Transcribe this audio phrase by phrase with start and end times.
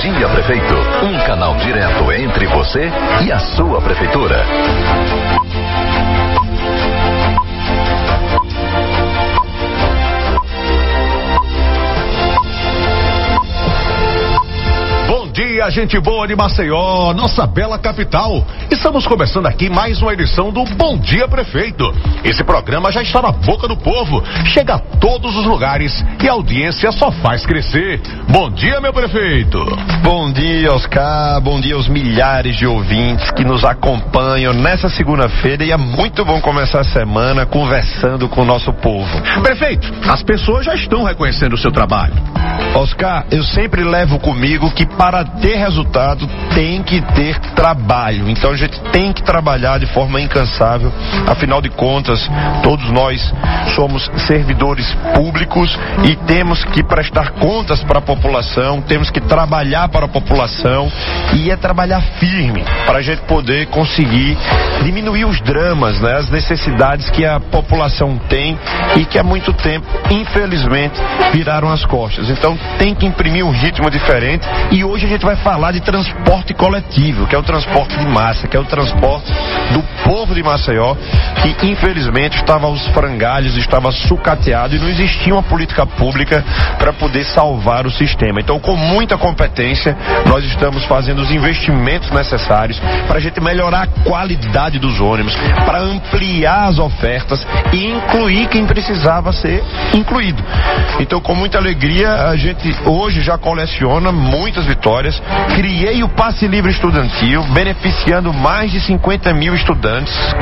[0.00, 2.88] Dia Prefeito, um canal direto entre você
[3.26, 4.44] e a sua prefeitura.
[15.38, 18.44] Dia, gente boa de Maceió, nossa bela capital.
[18.72, 21.94] Estamos começando aqui mais uma edição do Bom Dia Prefeito.
[22.24, 26.32] Esse programa já está na boca do povo, chega a todos os lugares e a
[26.32, 28.00] audiência só faz crescer.
[28.28, 29.64] Bom dia, meu prefeito.
[30.02, 31.40] Bom dia, Oscar.
[31.40, 36.40] Bom dia aos milhares de ouvintes que nos acompanham nessa segunda-feira e é muito bom
[36.40, 39.22] começar a semana conversando com o nosso povo.
[39.40, 42.14] Prefeito, as pessoas já estão reconhecendo o seu trabalho.
[42.78, 48.28] Oscar, eu sempre levo comigo que para ter resultado tem que ter trabalho.
[48.30, 50.92] Então a gente tem que trabalhar de forma incansável.
[51.26, 52.30] Afinal de contas,
[52.62, 53.34] todos nós
[53.74, 60.04] somos servidores públicos e temos que prestar contas para a população, temos que trabalhar para
[60.06, 60.90] a população
[61.34, 64.38] e é trabalhar firme para a gente poder conseguir
[64.84, 68.56] diminuir os dramas, né, as necessidades que a população tem
[68.96, 70.94] e que há muito tempo, infelizmente,
[71.32, 72.30] viraram as costas.
[72.30, 74.46] Então tem que imprimir um ritmo diferente.
[74.70, 78.46] E hoje a gente vai falar de transporte coletivo, que é o transporte de massa,
[78.46, 79.32] que é o transporte
[79.72, 80.96] do povo de Maceió,
[81.42, 86.42] que infelizmente estava aos frangalhos, estava sucateado e não existia uma política pública
[86.78, 88.40] para poder salvar o sistema.
[88.40, 93.86] Então, com muita competência, nós estamos fazendo os investimentos necessários para a gente melhorar a
[94.02, 95.36] qualidade dos ônibus,
[95.66, 100.42] para ampliar as ofertas e incluir quem precisava ser incluído.
[101.00, 105.22] Então, com muita alegria, a gente hoje já coleciona muitas vitórias.
[105.54, 109.97] Criei o passe livre estudantil, beneficiando mais de 50 mil estudantes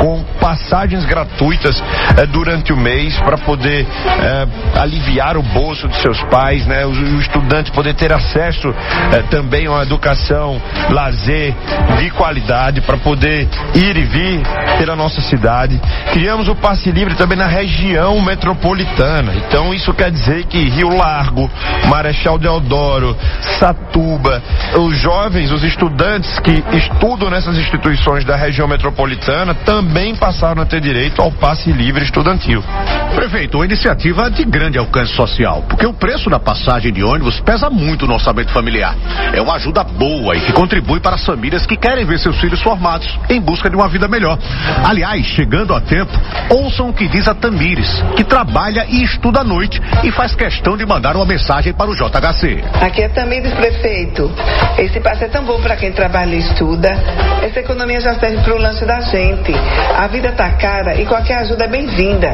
[0.00, 1.82] com passagens gratuitas
[2.16, 4.46] eh, durante o mês para poder eh,
[4.76, 6.84] aliviar o bolso de seus pais, né?
[6.86, 8.68] O, o estudante poder ter acesso
[9.12, 11.54] eh, também a uma educação, lazer
[11.98, 14.42] de qualidade para poder ir e vir
[14.78, 15.80] pela nossa cidade.
[16.12, 19.34] Criamos o passe livre também na região metropolitana.
[19.34, 21.50] Então isso quer dizer que Rio Largo,
[21.88, 23.16] Marechal Deodoro,
[23.58, 24.42] Satuba,
[24.78, 30.80] os jovens, os estudantes que estudam nessas instituições da região metropolitana também passaram a ter
[30.80, 32.62] direito ao passe livre estudantil.
[33.14, 37.70] Prefeito, uma iniciativa de grande alcance social, porque o preço da passagem de ônibus pesa
[37.70, 38.96] muito no orçamento familiar.
[39.32, 42.60] É uma ajuda boa e que contribui para as famílias que querem ver seus filhos
[42.62, 44.38] formados em busca de uma vida melhor.
[44.84, 46.12] Aliás, chegando a tempo,
[46.50, 50.76] ouçam o que diz a Tamires, que trabalha e estuda à noite e faz questão
[50.76, 52.64] de mandar uma mensagem para o JHC.
[52.80, 54.30] Aqui é Tamires, prefeito.
[54.78, 56.88] Esse passe é tão bom para quem trabalha e estuda.
[57.42, 59.17] Essa economia já serve para o lanche da gente.
[59.96, 62.32] A vida tá cara e qualquer ajuda é bem-vinda.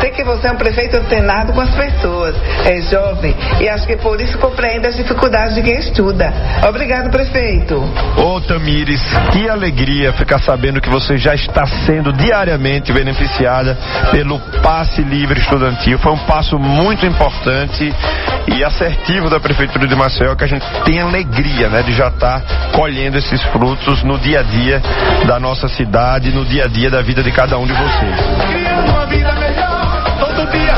[0.00, 2.34] Sei que você é um prefeito antenado com as pessoas,
[2.64, 6.32] é jovem e acho que por isso compreende as dificuldades de quem estuda.
[6.68, 7.82] Obrigado, prefeito.
[8.16, 9.02] Ô Tamires,
[9.32, 13.76] que alegria ficar sabendo que você já está sendo diariamente beneficiada
[14.10, 15.98] pelo passe livre estudantil.
[15.98, 17.92] Foi um passo muito importante
[18.48, 22.40] e assertivo da Prefeitura de Maceió que a gente tem alegria né, de já estar
[22.40, 24.82] tá colhendo esses frutos no dia a dia
[25.26, 28.16] da nossa cidade, no dia a dia da vida de cada um de vocês.
[30.18, 30.75] Todo dia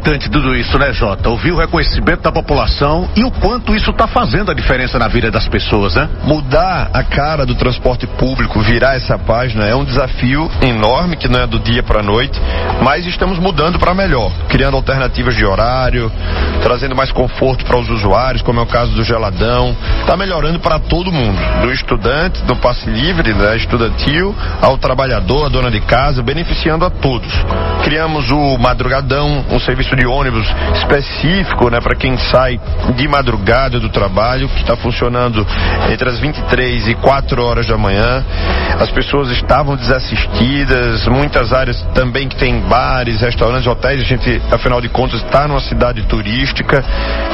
[0.00, 1.28] Muito importante tudo isso, né, Jota?
[1.28, 5.30] Ouvir o reconhecimento da população e o quanto isso está fazendo a diferença na vida
[5.30, 6.08] das pessoas, né?
[6.24, 11.40] Mudar a cara do transporte público, virar essa página é um desafio enorme que não
[11.40, 12.40] é do dia para a noite,
[12.82, 16.10] mas estamos mudando para melhor, criando alternativas de horário,
[16.62, 19.76] trazendo mais conforto para os usuários, como é o caso do geladão.
[20.00, 25.48] Está melhorando para todo mundo, do estudante, do passe livre, né, estudantil, ao trabalhador, à
[25.50, 27.32] dona de casa, beneficiando a todos.
[27.84, 32.60] Criamos o madrugadão, um, serviço de ônibus específico, né, para quem sai
[32.94, 35.46] de madrugada do trabalho, que está funcionando
[35.90, 38.24] entre as 23 e 4 horas da manhã.
[38.78, 44.80] As pessoas estavam desassistidas, muitas áreas também que tem bares, restaurantes, hotéis, a gente, afinal
[44.80, 46.84] de contas, está numa cidade turística.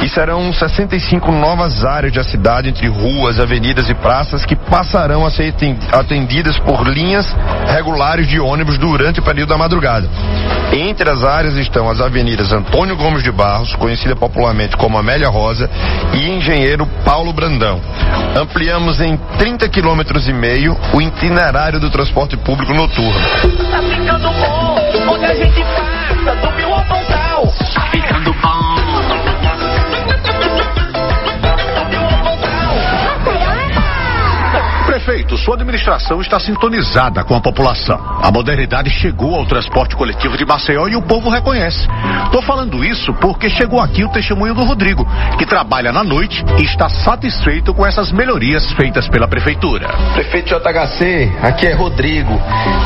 [0.01, 5.31] E serão 65 novas áreas da cidade, entre ruas, avenidas e praças, que passarão a
[5.31, 5.53] ser
[5.93, 7.35] atendidas por linhas
[7.67, 10.09] regulares de ônibus durante o período da madrugada.
[10.73, 15.69] Entre as áreas estão as as Antônio Gomes de Barros, conhecida popularmente como Amélia Rosa,
[16.13, 17.81] e Engenheiro Paulo Brandão.
[18.35, 23.19] Ampliamos em 30 quilômetros e meio o itinerário do transporte público noturno.
[23.71, 26.35] Tá ficando bom, onde a gente passa,
[35.43, 37.99] Sua administração está sintonizada com a população.
[38.21, 41.87] A modernidade chegou ao transporte coletivo de Maceió e o povo reconhece.
[42.31, 45.07] Tô falando isso porque chegou aqui o testemunho do Rodrigo,
[45.37, 49.87] que trabalha na noite e está satisfeito com essas melhorias feitas pela prefeitura.
[50.13, 52.35] Prefeito JHC, aqui é Rodrigo.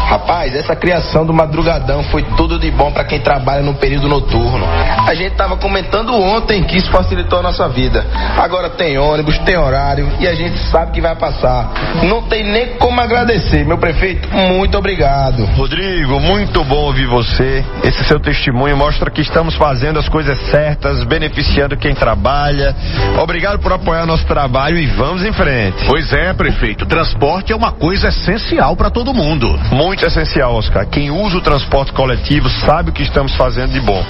[0.10, 4.66] Rapaz, essa criação do madrugadão foi tudo de bom para quem trabalha no período noturno.
[5.08, 8.06] A gente tava comentando ontem que isso facilitou a nossa vida.
[8.38, 11.72] Agora tem ônibus, tem horário e a gente sabe que vai passar.
[12.04, 14.28] Não tem nem como agradecer, meu prefeito.
[14.30, 15.46] Muito obrigado.
[15.46, 17.64] Rodrigo, muito bom ouvir você.
[17.84, 22.76] Esse seu testemunho mostra que estamos fazendo as coisas certas, beneficiando quem trabalha.
[23.22, 25.86] Obrigado por apoiar nosso trabalho e vamos em frente.
[25.88, 26.86] Pois é, prefeito.
[26.86, 29.48] Transporte é uma coisa essencial para todo mundo.
[29.72, 30.86] Muito essencial, Oscar.
[30.88, 34.04] Quem usa o transporte coletivo sabe o que estamos fazendo de bom.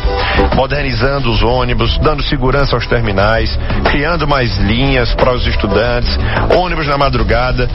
[0.55, 3.57] Modernizando os ônibus, dando segurança aos terminais,
[3.89, 6.17] criando mais linhas para os estudantes,
[6.57, 7.69] ônibus na madrugada.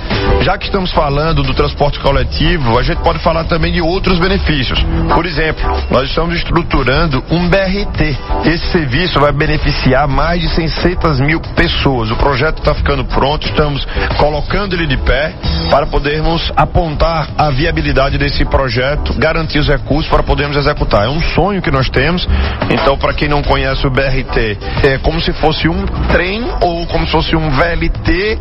[0.47, 4.79] Já que estamos falando do transporte coletivo, a gente pode falar também de outros benefícios.
[5.13, 8.17] Por exemplo, nós estamos estruturando um BRT.
[8.45, 12.13] Esse serviço vai beneficiar mais de 600 mil pessoas.
[12.13, 13.85] O projeto está ficando pronto, estamos
[14.19, 15.35] colocando ele de pé
[15.69, 21.07] para podermos apontar a viabilidade desse projeto, garantir os recursos para podermos executar.
[21.07, 22.25] É um sonho que nós temos.
[22.71, 27.07] Então, para quem não conhece o BRT, é como se fosse um trem ou como
[27.07, 28.39] se fosse um VLT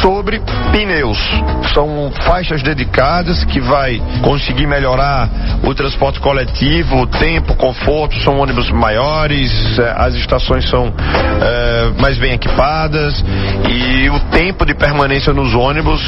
[0.00, 0.40] sobre
[0.72, 1.18] pneus.
[1.74, 5.28] São faixas dedicadas que vai conseguir melhorar
[5.62, 10.92] o transporte coletivo, o tempo, o conforto, são ônibus maiores, é, as estações são
[11.40, 13.24] é, mais bem equipadas
[13.68, 16.00] e o tempo de permanência nos ônibus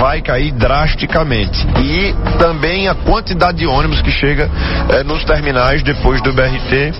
[0.00, 1.66] vai cair drasticamente.
[1.80, 4.50] E também a quantidade de ônibus que chega
[4.90, 6.92] é, nos terminais depois do BRT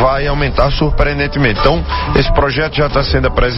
[0.00, 1.60] vai aumentar surpreendentemente.
[1.60, 1.84] Então,
[2.16, 3.53] esse projeto já está sendo apresentado,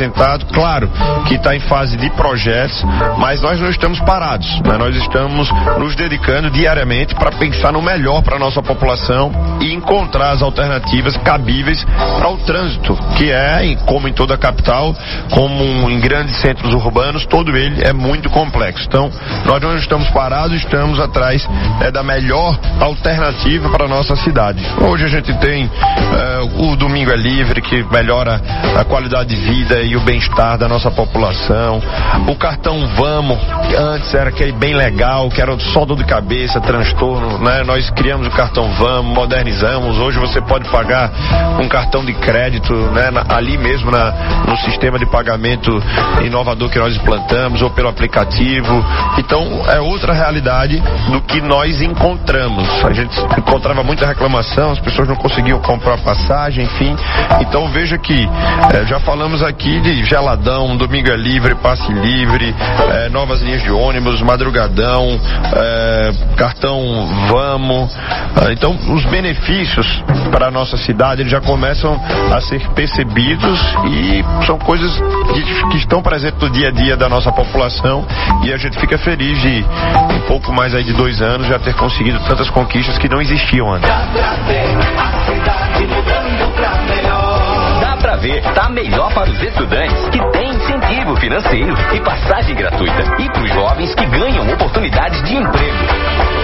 [0.53, 0.91] claro
[1.27, 2.85] que está em fase de projetos,
[3.19, 4.77] mas nós não estamos parados, né?
[4.77, 10.31] nós estamos nos dedicando diariamente para pensar no melhor para a nossa população e encontrar
[10.31, 11.85] as alternativas cabíveis
[12.19, 14.95] para o trânsito, que é, como em toda a capital,
[15.31, 18.85] como em grandes centros urbanos, todo ele é muito complexo.
[18.87, 19.11] Então,
[19.45, 21.47] nós não estamos parados, estamos atrás
[21.81, 24.63] é, da melhor alternativa para a nossa cidade.
[24.81, 28.41] Hoje a gente tem é, o Domingo é Livre, que melhora
[28.79, 31.81] a qualidade de vida e o bem-estar da nossa população.
[32.27, 36.61] O cartão Vamos, que antes era aquele bem legal, que era só dor de cabeça,
[36.61, 37.63] transtorno, né?
[37.65, 39.99] Nós criamos o cartão Vamos, modernizamos.
[39.99, 41.11] Hoje você pode pagar
[41.61, 43.11] um cartão de crédito, né?
[43.29, 44.13] Ali mesmo na,
[44.47, 45.83] no sistema de pagamento
[46.25, 48.85] inovador que nós implantamos ou pelo aplicativo.
[49.19, 52.69] Então é outra realidade do que nós encontramos.
[52.85, 56.97] A gente encontrava muita reclamação, as pessoas não conseguiam comprar passagem, enfim.
[57.41, 58.29] Então veja que
[58.73, 62.55] eh, já falamos aqui de geladão, domingo é livre, passe livre,
[62.91, 65.21] eh, novas linhas de ônibus, madrugadão,
[65.55, 67.95] eh, cartão vamos.
[68.37, 69.87] Ah, então os benefícios
[70.31, 72.01] para a nossa cidade já começam
[72.35, 74.93] a ser percebidos e são coisas
[75.35, 78.05] que, que estão presentes no dia a dia da nossa população
[78.43, 79.65] e a gente fica feliz de
[80.15, 83.73] um pouco mais aí de dois anos já ter conseguido tantas conquistas que não existiam
[83.73, 83.89] antes.
[88.17, 93.03] Ver, tá melhor para os estudantes que têm incentivo financeiro e passagem gratuita.
[93.19, 95.77] E para os jovens que ganham oportunidades de emprego.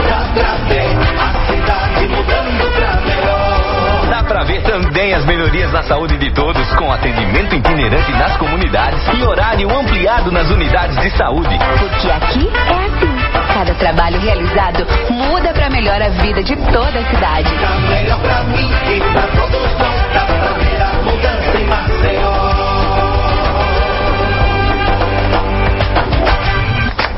[0.06, 4.06] Dá pra ver, a cidade mudando pra melhor.
[4.10, 9.02] Dá pra ver também as melhorias na saúde de todos, com atendimento itinerante nas comunidades
[9.14, 11.58] e horário ampliado nas unidades de saúde.
[11.78, 13.52] Porque aqui é assim.
[13.54, 17.50] Cada trabalho realizado muda para melhor a vida de toda a cidade.
[17.54, 20.12] Tá melhor pra mim e pra todos nós.
[20.12, 20.61] Dá pra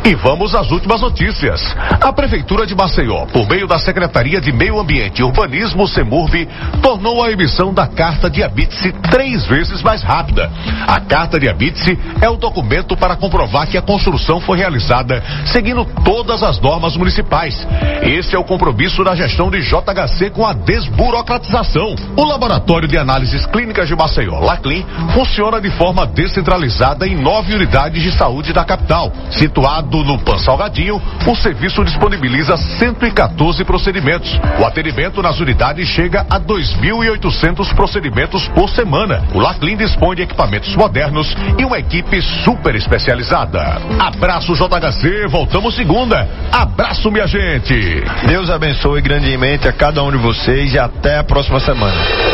[0.06, 1.74] E vamos às últimas notícias.
[1.98, 6.46] A Prefeitura de Maceió, por meio da Secretaria de Meio Ambiente e Urbanismo, SEMURB,
[6.82, 10.52] tornou a emissão da Carta de Habite-se três vezes mais rápida.
[10.86, 15.86] A Carta de Habite-se é o documento para comprovar que a construção foi realizada seguindo
[16.04, 17.66] todas as normas municipais.
[18.02, 21.96] Esse é o compromisso da gestão de JHC com a desburocratização.
[22.14, 24.84] O Laboratório de Análises Clínicas de Maceió, LACLIN,
[25.14, 31.00] funciona de forma descentralizada em nove unidades de saúde da capital, situado no Pan Salgadinho,
[31.26, 34.30] o serviço disponibiliza 114 procedimentos.
[34.58, 39.22] O atendimento nas unidades chega a 2.800 procedimentos por semana.
[39.34, 43.80] O Laclin dispõe de equipamentos modernos e uma equipe super especializada.
[43.98, 46.28] Abraço JHC, voltamos segunda.
[46.50, 48.02] Abraço, minha gente.
[48.26, 52.33] Deus abençoe grandemente a cada um de vocês e até a próxima semana.